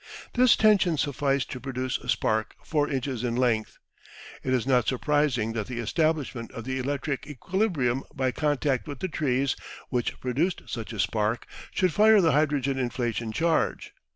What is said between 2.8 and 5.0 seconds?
inches in length. It is not